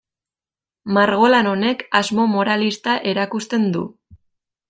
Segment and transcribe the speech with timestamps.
[0.95, 3.85] Margolan honek asmo moralista erakusten du.